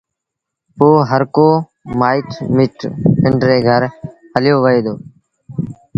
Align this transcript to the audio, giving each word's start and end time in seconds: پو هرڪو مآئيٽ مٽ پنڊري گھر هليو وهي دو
پو 0.77 0.87
هرڪو 1.11 1.47
مآئيٽ 1.99 2.29
مٽ 2.55 2.77
پنڊري 3.21 3.59
گھر 3.67 3.81
هليو 4.35 4.55
وهي 4.63 4.79
دو 4.85 4.93